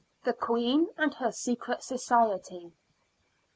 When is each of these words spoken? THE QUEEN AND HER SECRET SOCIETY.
THE 0.23 0.33
QUEEN 0.33 0.87
AND 0.97 1.13
HER 1.13 1.31
SECRET 1.31 1.83
SOCIETY. 1.83 2.71